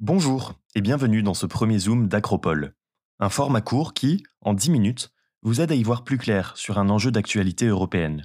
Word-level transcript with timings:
Bonjour 0.00 0.54
et 0.76 0.80
bienvenue 0.80 1.24
dans 1.24 1.34
ce 1.34 1.44
premier 1.44 1.76
Zoom 1.80 2.06
d'Acropole, 2.06 2.76
un 3.18 3.30
format 3.30 3.62
court 3.62 3.94
qui, 3.94 4.22
en 4.42 4.54
10 4.54 4.70
minutes, 4.70 5.10
vous 5.42 5.60
aide 5.60 5.72
à 5.72 5.74
y 5.74 5.82
voir 5.82 6.04
plus 6.04 6.18
clair 6.18 6.56
sur 6.56 6.78
un 6.78 6.88
enjeu 6.88 7.10
d'actualité 7.10 7.66
européenne. 7.66 8.24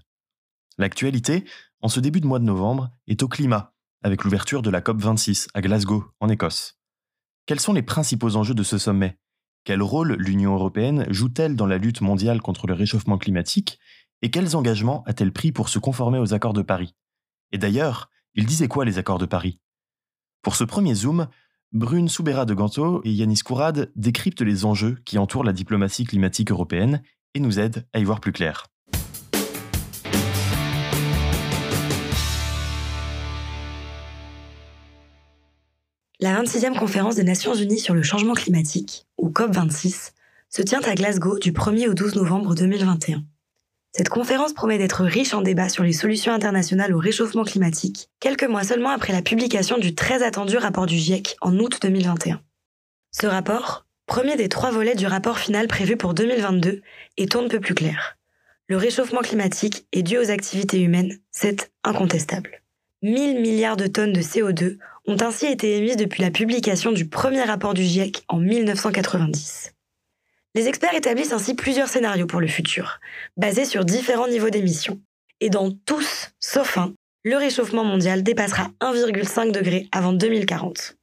L'actualité, 0.78 1.46
en 1.82 1.88
ce 1.88 2.00
début 2.00 2.22
de 2.22 2.28
mois 2.28 2.38
de 2.38 2.44
novembre, 2.44 2.92
est 3.08 3.24
au 3.24 3.28
climat, 3.28 3.74
avec 4.04 4.24
l'ouverture 4.24 4.62
de 4.62 4.70
la 4.70 4.82
COP26 4.82 5.48
à 5.56 5.62
Glasgow, 5.62 6.06
en 6.20 6.30
Écosse. 6.30 6.78
Quels 7.48 7.60
sont 7.60 7.74
les 7.74 7.82
principaux 7.82 8.36
enjeux 8.36 8.54
de 8.54 8.62
ce 8.62 8.78
sommet? 8.78 9.18
Quel 9.64 9.82
rôle 9.82 10.14
l'Union 10.20 10.54
européenne 10.54 11.08
joue-t-elle 11.10 11.56
dans 11.56 11.66
la 11.66 11.80
lutte 11.80 12.02
mondiale 12.02 12.40
contre 12.40 12.68
le 12.68 12.76
réchauffement 12.76 13.18
climatique? 13.18 13.80
Et 14.22 14.30
quels 14.30 14.56
engagements 14.56 15.04
a-t-elle 15.08 15.34
pris 15.34 15.52
pour 15.52 15.70
se 15.70 15.80
conformer 15.80 16.20
aux 16.20 16.36
accords 16.36 16.54
de 16.54 16.62
Paris? 16.62 16.94
Et 17.52 17.58
d'ailleurs, 17.58 18.12
ils 18.36 18.46
disaient 18.46 18.68
quoi 18.68 18.86
les 18.86 19.00
accords 19.00 19.18
de 19.18 19.26
Paris? 19.26 19.60
Pour 20.44 20.56
ce 20.58 20.66
premier 20.66 20.94
zoom, 20.94 21.30
Brune 21.74 22.08
Soubera 22.08 22.46
de 22.46 22.54
Ganto 22.54 23.02
et 23.04 23.12
Yanis 23.12 23.40
Kourad 23.40 23.92
décryptent 23.96 24.44
les 24.44 24.64
enjeux 24.64 25.00
qui 25.06 25.18
entourent 25.18 25.44
la 25.44 25.54
diplomatie 25.54 26.04
climatique 26.04 26.52
européenne 26.52 27.02
et 27.34 27.40
nous 27.40 27.60
aident 27.60 27.88
à 27.94 28.00
y 28.00 28.04
voir 28.04 28.20
plus 28.20 28.32
clair. 28.32 28.68
La 36.20 36.40
26e 36.40 36.78
conférence 36.78 37.16
des 37.16 37.24
Nations 37.24 37.56
Unies 37.56 37.80
sur 37.80 37.96
le 37.96 38.04
changement 38.04 38.36
climatique, 38.36 39.08
ou 39.18 39.32
COP26, 39.32 40.12
se 40.50 40.62
tient 40.62 40.82
à 40.82 40.94
Glasgow 40.94 41.40
du 41.40 41.54
1er 41.54 41.90
au 41.90 41.96
12 41.96 42.18
novembre 42.18 42.54
2021. 42.54 43.24
Cette 43.96 44.10
conférence 44.10 44.54
promet 44.54 44.80
d'être 44.80 45.04
riche 45.04 45.36
en 45.36 45.42
débats 45.42 45.70
sur 45.70 45.84
les 45.84 45.94
solutions 45.94 46.34
internationales 46.34 46.96
au 46.96 46.98
réchauffement 46.98 47.44
climatique, 47.44 48.10
quelques 48.20 48.44
mois 48.44 48.64
seulement 48.64 48.90
après 48.90 49.14
la 49.14 49.22
publication 49.22 49.78
du 49.78 49.94
très 49.94 50.24
attendu 50.24 50.58
rapport 50.58 50.88
du 50.88 50.98
GIEC 50.98 51.38
en 51.42 51.60
août 51.60 51.78
2021. 51.80 52.42
Ce 53.12 53.28
rapport, 53.28 53.86
premier 54.08 54.36
des 54.36 54.50
trois 54.50 54.72
volets 54.72 54.96
du 54.96 55.06
rapport 55.06 55.38
final 55.38 55.68
prévu 55.68 55.96
pour 55.96 56.16
2022, 56.16 56.82
est 57.18 57.36
on 57.36 57.44
ne 57.44 57.48
peut 57.48 57.60
plus 57.60 57.76
clair. 57.76 58.18
Le 58.68 58.78
réchauffement 58.78 59.22
climatique 59.22 59.86
est 59.92 60.02
dû 60.02 60.18
aux 60.18 60.32
activités 60.32 60.82
humaines, 60.82 61.20
c'est 61.30 61.72
incontestable. 61.84 62.64
1000 63.04 63.42
milliards 63.42 63.78
de 63.78 63.86
tonnes 63.86 64.14
de 64.14 64.22
CO2 64.22 64.80
ont 65.06 65.18
ainsi 65.22 65.46
été 65.46 65.78
émises 65.78 65.98
depuis 65.98 66.24
la 66.24 66.32
publication 66.32 66.94
du 66.94 67.08
premier 67.08 67.44
rapport 67.44 67.76
du 67.76 67.84
GIEC 67.84 68.24
en 68.28 68.40
1990. 68.40 69.73
Les 70.56 70.68
experts 70.68 70.94
établissent 70.94 71.34
ainsi 71.34 71.56
plusieurs 71.56 71.88
scénarios 71.88 72.28
pour 72.28 72.40
le 72.40 72.48
futur, 72.48 73.00
basés 73.38 73.66
sur 73.66 73.86
différents 73.86 74.28
niveaux 74.28 74.52
d'émissions. 74.52 75.02
Et 75.40 75.50
dans 75.50 75.72
tous, 75.72 76.30
sauf 76.40 76.78
un, 76.78 76.94
le 77.24 77.38
réchauffement 77.38 77.84
mondial 77.84 78.22
dépassera 78.22 78.70
1,5 78.82 79.52
degré 79.52 79.88
avant 79.92 80.14
2040. 80.14 80.96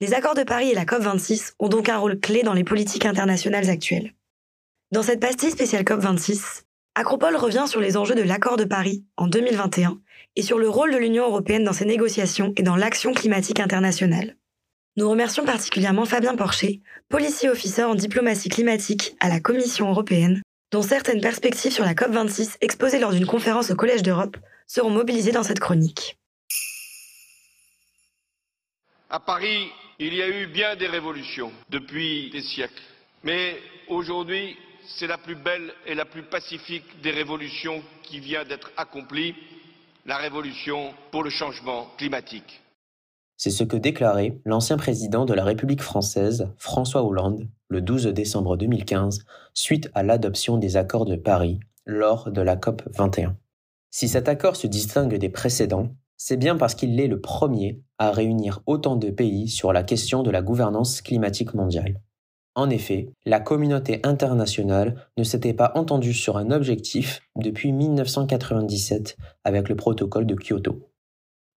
Les 0.00 0.14
accords 0.14 0.34
de 0.34 0.42
Paris 0.42 0.70
et 0.70 0.74
la 0.74 0.86
COP26 0.86 1.52
ont 1.58 1.68
donc 1.68 1.88
un 1.88 1.98
rôle 1.98 2.18
clé 2.18 2.42
dans 2.42 2.54
les 2.54 2.64
politiques 2.64 3.04
internationales 3.04 3.68
actuelles. 3.68 4.14
Dans 4.90 5.02
cette 5.02 5.20
pastille 5.20 5.50
spéciale 5.50 5.84
COP26, 5.84 6.62
Acropole 6.96 7.36
revient 7.36 7.66
sur 7.68 7.80
les 7.80 7.96
enjeux 7.96 8.16
de 8.16 8.22
l'accord 8.22 8.56
de 8.56 8.64
Paris 8.64 9.04
en 9.16 9.28
2021 9.28 10.00
et 10.34 10.42
sur 10.42 10.58
le 10.58 10.68
rôle 10.68 10.92
de 10.92 10.98
l'Union 10.98 11.26
européenne 11.26 11.62
dans 11.62 11.72
ses 11.72 11.84
négociations 11.84 12.52
et 12.56 12.64
dans 12.64 12.76
l'action 12.76 13.12
climatique 13.12 13.60
internationale. 13.60 14.36
Nous 14.96 15.08
remercions 15.08 15.44
particulièrement 15.44 16.04
Fabien 16.04 16.34
Porcher, 16.34 16.80
policier 17.08 17.48
officer 17.48 17.84
en 17.84 17.94
diplomatie 17.94 18.48
climatique 18.48 19.14
à 19.20 19.28
la 19.28 19.38
Commission 19.38 19.88
européenne, 19.88 20.42
dont 20.72 20.82
certaines 20.82 21.20
perspectives 21.20 21.70
sur 21.70 21.84
la 21.84 21.94
COP26 21.94 22.56
exposées 22.60 22.98
lors 22.98 23.12
d'une 23.12 23.26
conférence 23.26 23.70
au 23.70 23.76
Collège 23.76 24.02
d'Europe 24.02 24.36
seront 24.66 24.90
mobilisées 24.90 25.30
dans 25.30 25.44
cette 25.44 25.60
chronique. 25.60 26.16
À 29.10 29.20
Paris, 29.20 29.70
il 30.00 30.12
y 30.12 30.22
a 30.22 30.28
eu 30.28 30.48
bien 30.48 30.74
des 30.74 30.88
révolutions 30.88 31.52
depuis 31.68 32.30
des 32.30 32.42
siècles. 32.42 32.82
Mais 33.22 33.58
aujourd'hui, 33.86 34.56
c'est 34.98 35.06
la 35.06 35.18
plus 35.18 35.36
belle 35.36 35.72
et 35.86 35.94
la 35.94 36.04
plus 36.04 36.24
pacifique 36.24 37.00
des 37.00 37.12
révolutions 37.12 37.80
qui 38.02 38.18
vient 38.18 38.44
d'être 38.44 38.72
accomplie, 38.76 39.36
la 40.04 40.16
révolution 40.16 40.92
pour 41.12 41.22
le 41.22 41.30
changement 41.30 41.92
climatique. 41.96 42.60
C'est 43.42 43.48
ce 43.48 43.64
que 43.64 43.78
déclarait 43.78 44.38
l'ancien 44.44 44.76
président 44.76 45.24
de 45.24 45.32
la 45.32 45.44
République 45.44 45.80
française, 45.80 46.50
François 46.58 47.02
Hollande, 47.02 47.48
le 47.68 47.80
12 47.80 48.08
décembre 48.08 48.58
2015, 48.58 49.24
suite 49.54 49.90
à 49.94 50.02
l'adoption 50.02 50.58
des 50.58 50.76
accords 50.76 51.06
de 51.06 51.16
Paris 51.16 51.58
lors 51.86 52.30
de 52.30 52.42
la 52.42 52.56
COP 52.56 52.82
21. 52.94 53.34
Si 53.90 54.08
cet 54.08 54.28
accord 54.28 54.56
se 54.56 54.66
distingue 54.66 55.16
des 55.16 55.30
précédents, 55.30 55.88
c'est 56.18 56.36
bien 56.36 56.54
parce 56.54 56.74
qu'il 56.74 57.00
est 57.00 57.06
le 57.06 57.18
premier 57.18 57.80
à 57.96 58.10
réunir 58.10 58.60
autant 58.66 58.96
de 58.96 59.08
pays 59.08 59.48
sur 59.48 59.72
la 59.72 59.84
question 59.84 60.22
de 60.22 60.30
la 60.30 60.42
gouvernance 60.42 61.00
climatique 61.00 61.54
mondiale. 61.54 61.98
En 62.56 62.68
effet, 62.68 63.08
la 63.24 63.40
communauté 63.40 64.00
internationale 64.02 65.08
ne 65.16 65.24
s'était 65.24 65.54
pas 65.54 65.72
entendue 65.76 66.12
sur 66.12 66.36
un 66.36 66.50
objectif 66.50 67.22
depuis 67.36 67.72
1997 67.72 69.16
avec 69.44 69.70
le 69.70 69.76
protocole 69.76 70.26
de 70.26 70.34
Kyoto. 70.34 70.90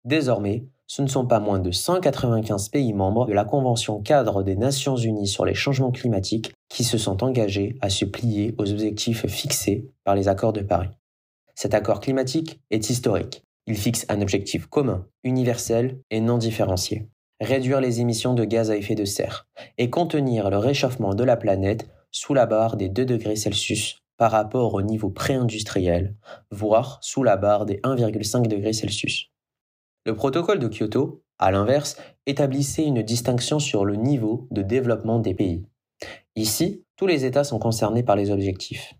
Désormais, 0.04 0.64
ce 0.94 1.00
ne 1.00 1.06
sont 1.06 1.24
pas 1.24 1.40
moins 1.40 1.58
de 1.58 1.70
195 1.70 2.68
pays 2.68 2.92
membres 2.92 3.24
de 3.24 3.32
la 3.32 3.46
Convention 3.46 4.02
cadre 4.02 4.42
des 4.42 4.56
Nations 4.56 4.94
Unies 4.94 5.26
sur 5.26 5.46
les 5.46 5.54
changements 5.54 5.90
climatiques 5.90 6.52
qui 6.68 6.84
se 6.84 6.98
sont 6.98 7.24
engagés 7.24 7.78
à 7.80 7.88
se 7.88 8.04
plier 8.04 8.54
aux 8.58 8.70
objectifs 8.70 9.26
fixés 9.26 9.88
par 10.04 10.14
les 10.14 10.28
accords 10.28 10.52
de 10.52 10.60
Paris. 10.60 10.90
Cet 11.54 11.72
accord 11.72 12.00
climatique 12.00 12.60
est 12.70 12.90
historique. 12.90 13.42
Il 13.66 13.78
fixe 13.78 14.04
un 14.10 14.20
objectif 14.20 14.66
commun, 14.66 15.06
universel 15.24 15.98
et 16.10 16.20
non 16.20 16.36
différencié. 16.36 17.08
Réduire 17.40 17.80
les 17.80 18.02
émissions 18.02 18.34
de 18.34 18.44
gaz 18.44 18.70
à 18.70 18.76
effet 18.76 18.94
de 18.94 19.06
serre 19.06 19.46
et 19.78 19.88
contenir 19.88 20.50
le 20.50 20.58
réchauffement 20.58 21.14
de 21.14 21.24
la 21.24 21.38
planète 21.38 21.88
sous 22.10 22.34
la 22.34 22.44
barre 22.44 22.76
des 22.76 22.90
2 22.90 23.06
degrés 23.06 23.36
Celsius 23.36 23.96
par 24.18 24.30
rapport 24.30 24.74
au 24.74 24.82
niveau 24.82 25.08
pré-industriel, 25.08 26.14
voire 26.50 26.98
sous 27.00 27.22
la 27.22 27.38
barre 27.38 27.64
des 27.64 27.78
1,5 27.78 28.46
degrés 28.46 28.74
Celsius. 28.74 29.31
Le 30.04 30.16
protocole 30.16 30.58
de 30.58 30.66
Kyoto, 30.66 31.22
à 31.38 31.52
l'inverse, 31.52 31.96
établissait 32.26 32.84
une 32.84 33.02
distinction 33.02 33.60
sur 33.60 33.84
le 33.84 33.94
niveau 33.94 34.48
de 34.50 34.62
développement 34.62 35.20
des 35.20 35.34
pays. 35.34 35.64
Ici, 36.34 36.84
tous 36.96 37.06
les 37.06 37.24
États 37.24 37.44
sont 37.44 37.60
concernés 37.60 38.02
par 38.02 38.16
les 38.16 38.32
objectifs. 38.32 38.94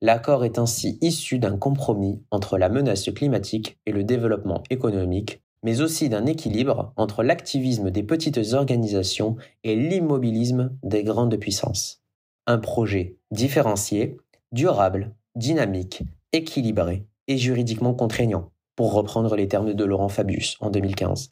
L'accord 0.00 0.44
est 0.44 0.58
ainsi 0.58 0.98
issu 1.00 1.38
d'un 1.38 1.56
compromis 1.56 2.22
entre 2.32 2.58
la 2.58 2.68
menace 2.68 3.08
climatique 3.10 3.78
et 3.86 3.92
le 3.92 4.02
développement 4.02 4.64
économique, 4.70 5.42
mais 5.62 5.80
aussi 5.80 6.08
d'un 6.08 6.26
équilibre 6.26 6.92
entre 6.96 7.22
l'activisme 7.22 7.90
des 7.90 8.02
petites 8.02 8.52
organisations 8.52 9.36
et 9.62 9.76
l'immobilisme 9.76 10.76
des 10.82 11.04
grandes 11.04 11.36
puissances. 11.36 12.02
Un 12.48 12.58
projet 12.58 13.16
différencié, 13.30 14.16
durable, 14.50 15.14
dynamique, 15.36 16.02
équilibré 16.32 17.06
et 17.28 17.36
juridiquement 17.36 17.94
contraignant 17.94 18.50
pour 18.78 18.92
reprendre 18.92 19.34
les 19.34 19.48
termes 19.48 19.74
de 19.74 19.84
Laurent 19.84 20.08
Fabius 20.08 20.56
en 20.60 20.70
2015. 20.70 21.30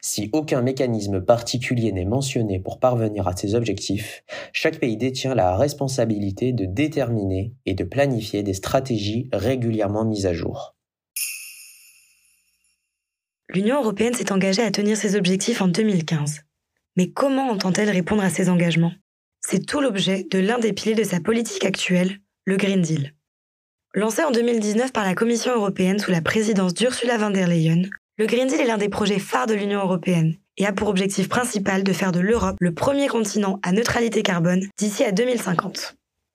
Si 0.00 0.30
aucun 0.32 0.62
mécanisme 0.62 1.20
particulier 1.20 1.92
n'est 1.92 2.06
mentionné 2.06 2.58
pour 2.58 2.80
parvenir 2.80 3.28
à 3.28 3.36
ces 3.36 3.54
objectifs, 3.54 4.24
chaque 4.54 4.78
pays 4.80 4.96
détient 4.96 5.34
la 5.34 5.58
responsabilité 5.58 6.54
de 6.54 6.64
déterminer 6.64 7.52
et 7.66 7.74
de 7.74 7.84
planifier 7.84 8.42
des 8.42 8.54
stratégies 8.54 9.28
régulièrement 9.30 10.06
mises 10.06 10.24
à 10.24 10.32
jour. 10.32 10.74
L'Union 13.50 13.82
européenne 13.82 14.14
s'est 14.14 14.32
engagée 14.32 14.62
à 14.62 14.70
tenir 14.70 14.96
ses 14.96 15.16
objectifs 15.16 15.60
en 15.60 15.68
2015. 15.68 16.44
Mais 16.96 17.10
comment 17.10 17.50
entend-elle 17.50 17.90
répondre 17.90 18.22
à 18.22 18.30
ces 18.30 18.48
engagements? 18.48 18.94
C'est 19.42 19.66
tout 19.66 19.82
l'objet 19.82 20.26
de 20.30 20.38
l'un 20.38 20.58
des 20.58 20.72
piliers 20.72 20.94
de 20.94 21.04
sa 21.04 21.20
politique 21.20 21.66
actuelle, 21.66 22.20
le 22.46 22.56
Green 22.56 22.80
Deal. 22.80 23.12
Lancé 23.96 24.24
en 24.24 24.32
2019 24.32 24.90
par 24.90 25.04
la 25.04 25.14
Commission 25.14 25.54
européenne 25.54 26.00
sous 26.00 26.10
la 26.10 26.20
présidence 26.20 26.74
d'Ursula 26.74 27.16
von 27.16 27.30
der 27.30 27.46
Leyen, 27.46 27.82
le 28.18 28.26
Green 28.26 28.48
Deal 28.48 28.60
est 28.60 28.66
l'un 28.66 28.76
des 28.76 28.88
projets 28.88 29.20
phares 29.20 29.46
de 29.46 29.54
l'Union 29.54 29.82
européenne 29.82 30.34
et 30.56 30.66
a 30.66 30.72
pour 30.72 30.88
objectif 30.88 31.28
principal 31.28 31.84
de 31.84 31.92
faire 31.92 32.10
de 32.10 32.18
l'Europe 32.18 32.56
le 32.58 32.74
premier 32.74 33.06
continent 33.06 33.60
à 33.62 33.70
neutralité 33.70 34.24
carbone 34.24 34.66
d'ici 34.78 35.04
à 35.04 35.12
2050. 35.12 35.94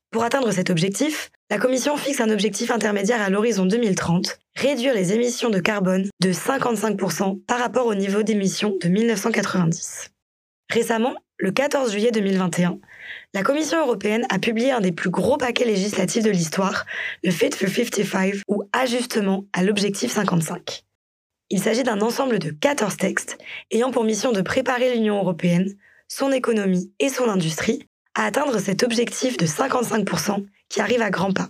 Pour 0.10 0.24
atteindre 0.24 0.52
cet 0.52 0.70
objectif, 0.70 1.32
la 1.50 1.58
Commission 1.58 1.98
fixe 1.98 2.22
un 2.22 2.30
objectif 2.30 2.72
intermédiaire 2.72 3.22
à 3.22 3.30
l'horizon 3.30 3.66
2030, 3.66 4.40
réduire 4.56 4.94
les 4.94 5.12
émissions 5.12 5.50
de 5.50 5.60
carbone 5.60 6.08
de 6.22 6.32
55% 6.32 7.44
par 7.44 7.60
rapport 7.60 7.88
au 7.88 7.96
niveau 7.96 8.24
d'émissions 8.24 8.78
de 8.82 8.88
1990. 8.88 10.12
Récemment, 10.72 11.16
le 11.38 11.52
14 11.52 11.92
juillet 11.92 12.12
2021, 12.12 12.80
la 13.34 13.44
Commission 13.44 13.80
européenne 13.80 14.26
a 14.30 14.40
publié 14.40 14.72
un 14.72 14.82
des 14.82 14.92
plus 14.92 15.10
gros 15.10 15.38
paquets 15.38 15.66
législatifs 15.66 16.24
de 16.24 16.30
l'histoire, 16.30 16.86
le 17.24 17.32
Fit 17.32 17.52
for 17.52 17.70
55 17.70 18.42
ou 18.48 18.64
Ajustement 18.74 19.46
à 19.54 19.64
l'objectif 19.64 20.12
55. 20.12 20.84
Il 21.52 21.62
s'agit 21.62 21.84
d'un 21.84 22.02
ensemble 22.02 22.40
de 22.40 22.52
14 22.52 22.98
textes 22.98 23.38
ayant 23.72 23.92
pour 23.92 24.04
mission 24.04 24.32
de 24.32 24.42
préparer 24.42 24.94
l'Union 24.94 25.18
européenne, 25.18 25.76
son 26.08 26.32
économie 26.32 26.92
et 27.00 27.10
son 27.10 27.28
industrie 27.28 27.88
à 28.16 28.26
atteindre 28.26 28.60
cet 28.60 28.84
objectif 28.84 29.38
de 29.38 29.46
55% 29.46 30.46
qui 30.70 30.82
arrive 30.82 31.02
à 31.02 31.10
grands 31.10 31.34
pas. 31.34 31.50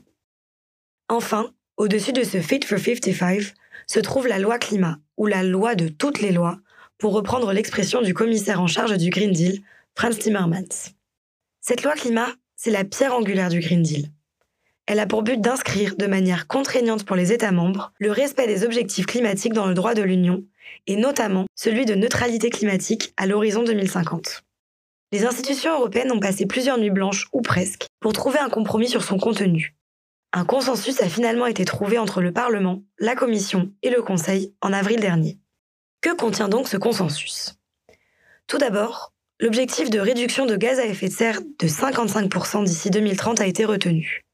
Enfin, 1.10 1.52
au-dessus 1.78 2.14
de 2.14 2.24
ce 2.24 2.40
Fit 2.40 2.62
for 2.66 2.78
55 2.78 3.54
se 3.88 4.00
trouve 4.00 4.28
la 4.28 4.40
loi 4.40 4.60
climat, 4.60 5.00
ou 5.18 5.26
la 5.26 5.44
loi 5.44 5.76
de 5.76 5.88
toutes 5.88 6.22
les 6.22 6.32
lois, 6.32 6.60
pour 7.00 7.14
reprendre 7.14 7.52
l'expression 7.52 8.02
du 8.02 8.14
commissaire 8.14 8.62
en 8.62 8.68
charge 8.68 8.96
du 8.98 9.10
Green 9.10 9.32
Deal, 9.32 9.62
Franz 9.96 10.20
Timmermans. 10.20 10.94
Cette 11.69 11.83
loi 11.83 11.94
climat, 11.94 12.30
c'est 12.56 12.71
la 12.71 12.83
pierre 12.83 13.13
angulaire 13.13 13.50
du 13.50 13.60
Green 13.60 13.83
Deal. 13.83 14.10
Elle 14.88 14.98
a 14.98 15.06
pour 15.06 15.21
but 15.21 15.39
d'inscrire 15.39 15.95
de 15.98 16.07
manière 16.07 16.48
contraignante 16.48 17.06
pour 17.06 17.16
les 17.16 17.31
États 17.31 17.51
membres 17.51 17.94
le 18.00 18.12
respect 18.12 18.48
des 18.48 18.63
objectifs 18.63 19.06
climatiques 19.06 19.54
dans 19.54 19.68
le 19.68 19.75
droit 19.75 19.94
de 19.94 20.01
l'Union, 20.01 20.44
et 20.88 20.95
notamment 20.95 21.45
celui 21.54 21.86
de 21.86 21.94
neutralité 21.94 22.50
climatique 22.50 23.13
à 23.18 23.27
l'horizon 23.27 23.62
2050. 23.62 24.42
Les 25.12 25.25
institutions 25.25 25.75
européennes 25.75 26.12
ont 26.12 26.19
passé 26.19 26.48
plusieurs 26.48 26.80
nuits 26.80 26.89
blanches, 26.89 27.27
ou 27.33 27.44
presque, 27.44 27.86
pour 28.00 28.13
trouver 28.13 28.39
un 28.39 28.50
compromis 28.50 28.89
sur 28.89 29.04
son 29.04 29.19
contenu. 29.19 29.75
Un 30.33 30.45
consensus 30.45 31.00
a 31.01 31.07
finalement 31.07 31.45
été 31.45 31.65
trouvé 31.65 32.00
entre 32.00 32.19
le 32.19 32.33
Parlement, 32.33 32.81
la 32.98 33.13
Commission 33.13 33.72
et 33.83 33.92
le 33.92 34.01
Conseil 34.01 34.56
en 34.62 34.74
avril 34.74 35.00
dernier. 35.00 35.38
Que 36.01 36.15
contient 36.15 36.50
donc 36.50 36.68
ce 36.68 36.77
consensus? 36.77 37.60
Tout 38.48 38.57
d'abord, 38.57 39.13
l'objectif 39.39 39.89
de 39.89 40.00
réduction 40.00 40.45
de 40.45 40.56
gaz 40.56 40.80
à 40.80 40.86
effet 40.86 41.07
de 41.07 41.13
serre 41.13 41.41
de 41.41 41.68
55% 41.68 42.65
d'ici 42.65 42.89
2030 42.89 43.39
a 43.39 43.47
été 43.47 43.65
retenu. 43.65 44.25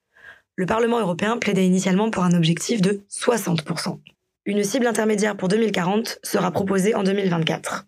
Le 0.55 0.65
Parlement 0.65 0.99
européen 0.99 1.37
plaidait 1.37 1.65
initialement 1.65 2.09
pour 2.09 2.23
un 2.23 2.33
objectif 2.33 2.81
de 2.81 3.03
60%. 3.11 3.99
Une 4.45 4.63
cible 4.63 4.87
intermédiaire 4.87 5.37
pour 5.37 5.47
2040 5.47 6.19
sera 6.23 6.51
proposée 6.51 6.95
en 6.95 7.03
2024. 7.03 7.85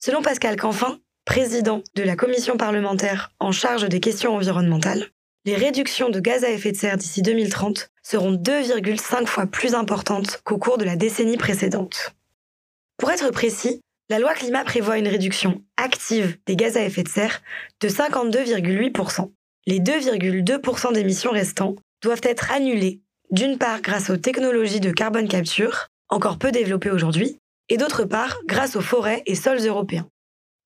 Selon 0.00 0.22
Pascal 0.22 0.56
Canfin, 0.56 0.98
président 1.24 1.82
de 1.94 2.02
la 2.02 2.14
commission 2.14 2.56
parlementaire 2.56 3.32
en 3.40 3.52
charge 3.52 3.88
des 3.88 4.00
questions 4.00 4.34
environnementales, 4.34 5.06
les 5.44 5.56
réductions 5.56 6.10
de 6.10 6.20
gaz 6.20 6.44
à 6.44 6.50
effet 6.50 6.72
de 6.72 6.76
serre 6.76 6.98
d'ici 6.98 7.22
2030 7.22 7.90
seront 8.02 8.32
2,5 8.32 9.26
fois 9.26 9.46
plus 9.46 9.74
importantes 9.74 10.40
qu'au 10.44 10.58
cours 10.58 10.78
de 10.78 10.84
la 10.84 10.96
décennie 10.96 11.36
précédente. 11.36 12.14
Pour 12.96 13.10
être 13.10 13.30
précis, 13.30 13.80
la 14.08 14.18
loi 14.18 14.34
climat 14.34 14.64
prévoit 14.64 14.98
une 14.98 15.08
réduction 15.08 15.62
active 15.76 16.38
des 16.46 16.56
gaz 16.56 16.76
à 16.76 16.82
effet 16.82 17.02
de 17.02 17.08
serre 17.08 17.42
de 17.80 17.88
52,8%. 17.88 19.30
Les 19.66 19.80
2,2% 19.80 20.92
d'émissions 20.94 21.30
restants 21.30 21.76
doivent 22.02 22.22
être 22.22 22.50
annulées, 22.52 23.00
d'une 23.30 23.58
part 23.58 23.82
grâce 23.82 24.08
aux 24.08 24.16
technologies 24.16 24.80
de 24.80 24.90
carbone 24.90 25.28
capture, 25.28 25.88
encore 26.08 26.38
peu 26.38 26.50
développées 26.50 26.90
aujourd'hui, 26.90 27.38
et 27.68 27.76
d'autre 27.76 28.04
part 28.04 28.38
grâce 28.46 28.76
aux 28.76 28.80
forêts 28.80 29.22
et 29.26 29.34
sols 29.34 29.66
européens. 29.66 30.08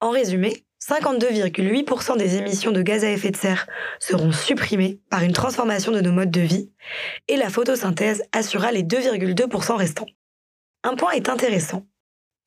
En 0.01 0.11
résumé, 0.11 0.65
52,8% 0.89 2.17
des 2.17 2.37
émissions 2.37 2.71
de 2.71 2.83
gaz 2.83 3.05
à 3.05 3.11
effet 3.11 3.31
de 3.31 3.37
serre 3.37 3.67
seront 3.99 4.33
supprimées 4.33 5.01
par 5.11 5.23
une 5.23 5.33
transformation 5.33 5.93
de 5.93 6.01
nos 6.01 6.13
modes 6.13 6.31
de 6.31 6.41
vie 6.41 6.71
et 7.29 7.37
la 7.37 7.51
photosynthèse 7.51 8.23
assurera 8.33 8.73
les 8.73 8.83
2,2% 8.83 9.77
restants. 9.77 10.09
Un 10.85 10.97
point 10.97 11.13
est 11.13 11.29
intéressant. 11.29 11.87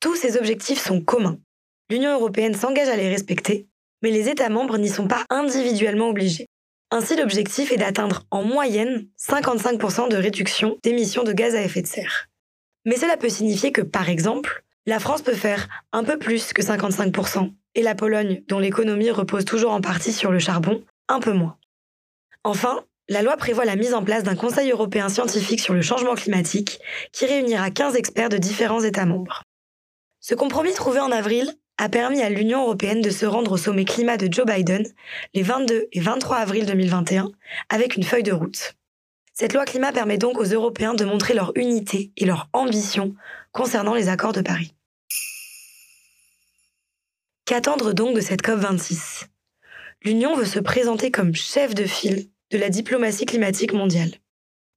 Tous 0.00 0.14
ces 0.14 0.36
objectifs 0.36 0.82
sont 0.82 1.00
communs. 1.00 1.38
L'Union 1.90 2.12
européenne 2.12 2.54
s'engage 2.54 2.88
à 2.88 2.96
les 2.96 3.08
respecter, 3.08 3.66
mais 4.02 4.10
les 4.10 4.28
États 4.28 4.48
membres 4.48 4.78
n'y 4.78 4.88
sont 4.88 5.08
pas 5.08 5.24
individuellement 5.30 6.08
obligés. 6.08 6.46
Ainsi, 6.90 7.16
l'objectif 7.16 7.72
est 7.72 7.78
d'atteindre 7.78 8.24
en 8.30 8.44
moyenne 8.44 9.08
55% 9.18 10.08
de 10.08 10.16
réduction 10.16 10.78
d'émissions 10.82 11.24
de 11.24 11.32
gaz 11.32 11.54
à 11.54 11.62
effet 11.62 11.82
de 11.82 11.86
serre. 11.86 12.28
Mais 12.84 12.96
cela 12.96 13.16
peut 13.16 13.28
signifier 13.28 13.72
que, 13.72 13.82
par 13.82 14.08
exemple, 14.08 14.62
la 14.86 15.00
France 15.00 15.22
peut 15.22 15.34
faire 15.34 15.68
un 15.92 16.04
peu 16.04 16.18
plus 16.18 16.52
que 16.52 16.62
55%, 16.62 17.52
et 17.74 17.82
la 17.82 17.96
Pologne, 17.96 18.42
dont 18.46 18.60
l'économie 18.60 19.10
repose 19.10 19.44
toujours 19.44 19.72
en 19.72 19.80
partie 19.80 20.12
sur 20.12 20.30
le 20.30 20.38
charbon, 20.38 20.84
un 21.08 21.18
peu 21.18 21.32
moins. 21.32 21.58
Enfin, 22.44 22.84
la 23.08 23.22
loi 23.22 23.36
prévoit 23.36 23.64
la 23.64 23.76
mise 23.76 23.94
en 23.94 24.04
place 24.04 24.22
d'un 24.22 24.36
Conseil 24.36 24.70
européen 24.70 25.08
scientifique 25.08 25.60
sur 25.60 25.74
le 25.74 25.82
changement 25.82 26.14
climatique 26.14 26.80
qui 27.12 27.26
réunira 27.26 27.70
15 27.70 27.96
experts 27.96 28.28
de 28.28 28.38
différents 28.38 28.82
États 28.82 29.06
membres. 29.06 29.42
Ce 30.28 30.34
compromis 30.34 30.72
trouvé 30.72 30.98
en 30.98 31.12
avril 31.12 31.54
a 31.78 31.88
permis 31.88 32.20
à 32.20 32.28
l'Union 32.28 32.62
européenne 32.62 33.00
de 33.00 33.10
se 33.10 33.26
rendre 33.26 33.52
au 33.52 33.56
sommet 33.56 33.84
climat 33.84 34.16
de 34.16 34.26
Joe 34.28 34.44
Biden 34.44 34.84
les 35.34 35.44
22 35.44 35.86
et 35.92 36.00
23 36.00 36.38
avril 36.38 36.66
2021 36.66 37.30
avec 37.68 37.94
une 37.94 38.02
feuille 38.02 38.24
de 38.24 38.32
route. 38.32 38.74
Cette 39.34 39.52
loi 39.52 39.64
climat 39.64 39.92
permet 39.92 40.18
donc 40.18 40.40
aux 40.40 40.46
Européens 40.46 40.94
de 40.94 41.04
montrer 41.04 41.32
leur 41.32 41.52
unité 41.56 42.10
et 42.16 42.24
leur 42.24 42.48
ambition 42.52 43.14
concernant 43.52 43.94
les 43.94 44.08
accords 44.08 44.32
de 44.32 44.40
Paris. 44.40 44.74
Qu'attendre 47.44 47.92
donc 47.92 48.16
de 48.16 48.20
cette 48.20 48.42
COP26 48.42 49.26
L'Union 50.02 50.34
veut 50.34 50.44
se 50.44 50.58
présenter 50.58 51.12
comme 51.12 51.36
chef 51.36 51.72
de 51.72 51.84
file 51.84 52.28
de 52.50 52.58
la 52.58 52.68
diplomatie 52.68 53.26
climatique 53.26 53.72
mondiale. 53.72 54.10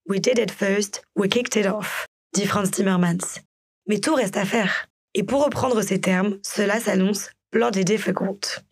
We 0.07 0.21
did 0.21 0.37
it 0.37 0.51
first, 0.51 1.01
we 1.15 1.27
kicked 1.27 1.59
it 1.59 1.65
off, 1.65 2.05
dit 2.35 2.45
Franz 2.45 2.69
Timmermans. 2.69 3.39
Mais 3.87 3.99
tout 3.99 4.13
reste 4.13 4.37
à 4.37 4.45
faire. 4.45 4.88
Et 5.15 5.23
pour 5.23 5.43
reprendre 5.43 5.81
ces 5.81 5.99
termes, 5.99 6.37
cela 6.43 6.79
s'annonce 6.79 7.29
bloody 7.51 7.83
difficult. 7.83 8.63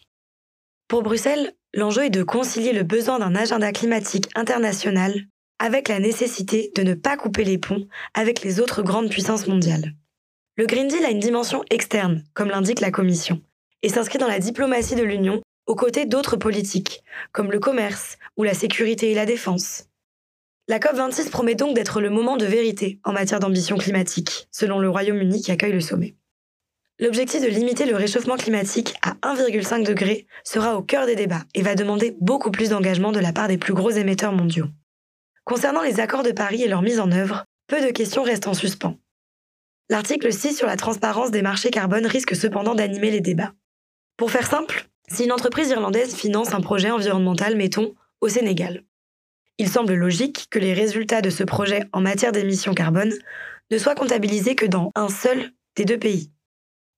Pour 0.88 1.04
Bruxelles, 1.04 1.54
l'enjeu 1.74 2.06
est 2.06 2.10
de 2.10 2.24
concilier 2.24 2.74
le 2.74 2.84
besoin 2.84 3.20
d'un 3.20 3.36
agenda 3.36 3.72
climatique 3.72 4.30
international 4.36 5.14
avec 5.60 5.88
la 5.88 6.00
nécessité 6.00 6.72
de 6.76 6.84
ne 6.84 6.94
pas 6.94 7.18
couper 7.18 7.44
les 7.44 7.58
ponts 7.58 7.88
avec 8.14 8.42
les 8.42 8.60
autres 8.60 8.84
grandes 8.84 9.10
puissances 9.10 9.48
mondiales. 9.48 9.96
Le 10.56 10.66
Green 10.66 10.88
Deal 10.88 11.06
a 11.06 11.12
une 11.12 11.20
dimension 11.20 11.64
externe, 11.70 12.24
comme 12.34 12.50
l'indique 12.50 12.80
la 12.80 12.92
Commission, 12.92 13.42
et 13.82 13.90
s'inscrit 13.90 14.20
dans 14.20 14.28
la 14.28 14.40
diplomatie 14.40 14.96
de 14.96 15.04
l'Union 15.04 15.42
aux 15.66 15.76
côtés 15.76 16.06
d'autres 16.06 16.38
politiques, 16.38 17.04
comme 17.32 17.52
le 17.52 17.60
commerce 17.60 18.18
ou 18.38 18.44
la 18.44 18.54
sécurité 18.54 19.12
et 19.12 19.16
la 19.16 19.26
défense. 19.26 19.86
La 20.68 20.80
COP26 20.80 21.30
promet 21.30 21.56
donc 21.56 21.76
d'être 21.76 22.02
le 22.02 22.10
moment 22.10 22.38
de 22.38 22.46
vérité 22.46 23.00
en 23.04 23.14
matière 23.14 23.40
d'ambition 23.40 23.78
climatique, 23.78 24.48
selon 24.52 24.80
le 24.80 24.90
Royaume-Uni 24.90 25.42
qui 25.42 25.52
accueille 25.52 25.74
le 25.74 25.82
sommet. 25.82 26.16
L'objectif 27.00 27.42
de 27.42 27.48
limiter 27.48 27.86
le 27.86 27.96
réchauffement 27.96 28.38
climatique 28.38 28.96
à 29.04 29.12
1,5 29.22 29.86
degré 29.86 30.26
sera 30.44 30.76
au 30.76 30.82
cœur 30.82 31.06
des 31.06 31.16
débats 31.16 31.44
et 31.54 31.62
va 31.62 31.76
demander 31.76 32.16
beaucoup 32.22 32.50
plus 32.50 32.70
d'engagement 32.70 33.12
de 33.12 33.20
la 33.20 33.34
part 33.34 33.48
des 33.48 33.60
plus 33.60 33.74
gros 33.74 33.92
émetteurs 33.92 34.34
mondiaux. 34.34 34.66
Concernant 35.44 35.84
les 35.84 36.00
accords 36.00 36.24
de 36.24 36.32
Paris 36.32 36.64
et 36.64 36.68
leur 36.68 36.82
mise 36.82 37.00
en 37.00 37.12
œuvre, 37.12 37.46
peu 37.68 37.86
de 37.86 37.92
questions 37.92 38.24
restent 38.24 38.48
en 38.48 38.56
suspens. 38.56 38.98
L'article 39.90 40.34
6 40.34 40.58
sur 40.58 40.66
la 40.66 40.76
transparence 40.76 41.30
des 41.30 41.44
marchés 41.44 41.70
carbone 41.70 42.08
risque 42.08 42.36
cependant 42.36 42.74
d'animer 42.74 43.12
les 43.12 43.22
débats. 43.22 43.54
Pour 44.18 44.32
faire 44.32 44.48
simple, 44.48 44.88
si 45.08 45.24
une 45.24 45.32
entreprise 45.32 45.70
irlandaise 45.70 46.16
finance 46.16 46.54
un 46.54 46.62
projet 46.62 46.90
environnemental, 46.90 47.56
mettons, 47.56 47.94
au 48.22 48.28
Sénégal, 48.28 48.84
il 49.60 49.70
semble 49.70 49.94
logique 49.94 50.48
que 50.50 50.60
les 50.60 50.74
résultats 50.74 51.22
de 51.22 51.30
ce 51.30 51.44
projet 51.44 51.84
en 51.94 52.02
matière 52.02 52.32
d'émissions 52.32 52.74
carbone 52.74 53.14
ne 53.70 53.78
soient 53.78 53.96
comptabilisés 53.96 54.56
que 54.56 54.66
dans 54.66 54.92
un 54.96 55.10
seul 55.10 55.52
des 55.76 55.86
deux 55.86 56.00
pays. 56.00 56.32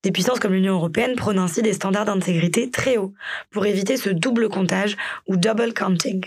Des 0.04 0.12
puissances 0.12 0.40
comme 0.40 0.54
l'Union 0.54 0.76
européenne 0.76 1.16
prônent 1.16 1.40
ainsi 1.40 1.62
des 1.62 1.74
standards 1.74 2.06
d'intégrité 2.06 2.72
très 2.72 2.98
hauts 2.98 3.14
pour 3.50 3.66
éviter 3.66 3.98
ce 3.98 4.10
double 4.10 4.48
comptage 4.48 4.96
ou 5.28 5.36
double 5.36 5.74
counting. 5.74 6.24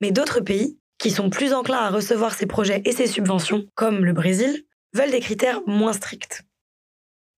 Mais 0.00 0.12
d'autres 0.12 0.40
pays, 0.40 0.78
qui 0.98 1.10
sont 1.10 1.30
plus 1.30 1.52
enclins 1.52 1.78
à 1.78 1.90
recevoir 1.90 2.34
ces 2.34 2.46
projets 2.46 2.82
et 2.84 2.92
ces 2.92 3.06
subventions, 3.06 3.66
comme 3.74 4.04
le 4.04 4.12
Brésil, 4.12 4.64
veulent 4.94 5.10
des 5.10 5.20
critères 5.20 5.60
moins 5.66 5.92
stricts. 5.92 6.42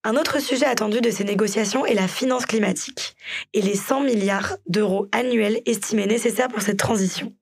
Un 0.02 0.16
autre 0.16 0.40
sujet 0.40 0.64
attendu 0.64 1.02
de 1.02 1.10
ces 1.10 1.24
négociations 1.24 1.84
est 1.84 1.94
la 1.94 2.08
finance 2.08 2.46
climatique 2.46 3.16
et 3.52 3.60
les 3.60 3.76
100 3.76 4.00
milliards 4.02 4.56
d'euros 4.66 5.08
annuels 5.12 5.60
estimés 5.66 6.06
nécessaires 6.06 6.48
pour 6.48 6.62
cette 6.62 6.78
transition. 6.78 7.34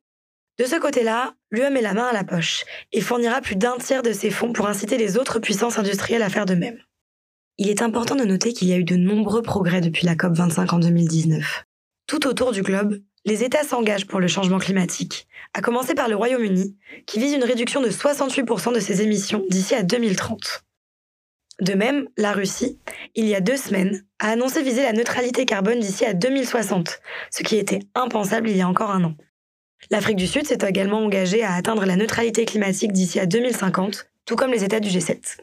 De 0.59 0.65
ce 0.65 0.75
côté-là, 0.75 1.35
l'UE 1.53 1.71
met 1.71 1.83
la 1.83 1.95
main 1.95 2.07
à 2.07 2.13
la 2.13 2.25
poche 2.25 2.65
et 2.93 3.01
fournira 3.01 3.41
plus 3.41 3.55
d'un 3.55 3.77
tiers 3.79 4.03
de 4.03 4.13
ses 4.13 4.31
fonds 4.31 4.53
pour 4.53 4.67
inciter 4.67 4.99
les 4.99 5.17
autres 5.17 5.39
puissances 5.39 5.79
industrielles 5.79 6.23
à 6.23 6.31
faire 6.31 6.47
de 6.47 6.55
même. 6.55 6.81
Il 7.61 7.69
est 7.69 7.83
important 7.83 8.15
de 8.15 8.25
noter 8.25 8.53
qu'il 8.53 8.69
y 8.69 8.73
a 8.73 8.77
eu 8.77 8.85
de 8.85 8.95
nombreux 8.95 9.43
progrès 9.43 9.81
depuis 9.81 10.07
la 10.07 10.15
COP25 10.15 10.75
en 10.75 10.79
2019. 10.79 11.65
Tout 12.07 12.29
autour 12.29 12.53
du 12.53 12.63
globe, 12.63 13.01
les 13.25 13.43
États 13.43 13.65
s'engagent 13.65 14.07
pour 14.07 14.21
le 14.21 14.29
changement 14.29 14.59
climatique, 14.59 15.27
à 15.55 15.61
commencer 15.61 15.97
par 15.97 16.09
le 16.09 16.15
Royaume-Uni, 16.15 16.77
qui 17.07 17.19
vise 17.19 17.33
une 17.33 17.43
réduction 17.43 17.83
de 17.83 17.89
68% 17.89 18.73
de 18.73 18.79
ses 18.79 19.03
émissions 19.03 19.45
d'ici 19.51 19.75
à 19.75 19.83
2030. 19.83 20.65
De 21.61 21.75
même, 21.75 22.09
la 22.17 22.33
Russie, 22.33 22.79
il 23.17 23.27
y 23.27 23.35
a 23.35 23.41
deux 23.41 23.57
semaines, 23.57 24.05
a 24.21 24.31
annoncé 24.31 24.63
viser 24.63 24.85
la 24.85 24.93
neutralité 24.93 25.45
carbone 25.45 25.81
d'ici 25.81 26.05
à 26.05 26.15
2060, 26.15 27.01
ce 27.33 27.43
qui 27.43 27.57
était 27.57 27.81
impensable 27.97 28.49
il 28.49 28.57
y 28.57 28.63
a 28.63 28.69
encore 28.69 28.93
un 28.93 29.03
an. 29.03 29.15
L'Afrique 29.91 30.17
du 30.17 30.29
Sud 30.29 30.47
s'est 30.47 30.59
également 30.65 30.99
engagée 30.99 31.43
à 31.43 31.55
atteindre 31.55 31.85
la 31.85 31.97
neutralité 31.97 32.45
climatique 32.45 32.93
d'ici 32.93 33.19
à 33.19 33.27
2050, 33.27 34.09
tout 34.27 34.37
comme 34.37 34.53
les 34.53 34.63
États 34.63 34.81
du 34.81 34.91
G7. 34.91 35.39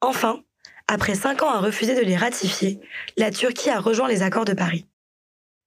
Enfin, 0.00 0.42
après 0.88 1.14
cinq 1.14 1.42
ans 1.42 1.50
à 1.50 1.60
refuser 1.60 1.94
de 1.94 2.02
les 2.02 2.16
ratifier, 2.16 2.80
la 3.16 3.30
Turquie 3.30 3.70
a 3.70 3.80
rejoint 3.80 4.08
les 4.08 4.22
accords 4.22 4.44
de 4.44 4.52
Paris. 4.52 4.86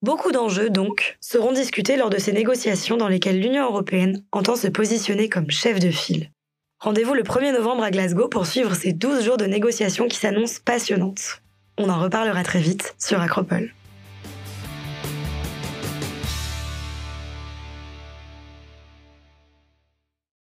Beaucoup 0.03 0.31
d'enjeux, 0.31 0.69
donc, 0.69 1.17
seront 1.19 1.51
discutés 1.51 1.97
lors 1.97 2.11
de 2.11 2.19
ces 2.19 2.31
négociations 2.31 2.97
dans 2.97 3.07
lesquelles 3.07 3.39
l'Union 3.39 3.65
européenne 3.65 4.23
entend 4.31 4.55
se 4.55 4.67
positionner 4.67 5.27
comme 5.27 5.49
chef 5.49 5.79
de 5.79 5.89
file. 5.89 6.31
Rendez-vous 6.79 7.15
le 7.15 7.23
1er 7.23 7.51
novembre 7.53 7.83
à 7.83 7.89
Glasgow 7.89 8.27
pour 8.27 8.45
suivre 8.45 8.75
ces 8.75 8.93
12 8.93 9.25
jours 9.25 9.37
de 9.37 9.45
négociations 9.45 10.07
qui 10.07 10.17
s'annoncent 10.17 10.59
passionnantes. 10.63 11.41
On 11.79 11.89
en 11.89 11.99
reparlera 11.99 12.43
très 12.43 12.59
vite 12.59 12.93
sur 12.99 13.19
Acropole. 13.19 13.71